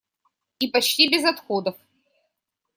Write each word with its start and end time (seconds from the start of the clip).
И 0.59 0.67
почти 0.67 1.07
без 1.11 1.23
отходов. 1.25 1.75